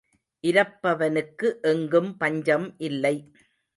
இரப்பவனுக்கு 0.43 1.47
எங்கும் 1.63 2.17
பஞ்சம் 2.17 2.67
இல்லை. 2.81 3.15